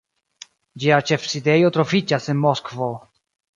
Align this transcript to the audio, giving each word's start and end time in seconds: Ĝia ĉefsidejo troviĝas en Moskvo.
Ĝia 0.83 0.97
ĉefsidejo 1.09 1.71
troviĝas 1.77 2.29
en 2.35 2.43
Moskvo. 2.49 2.91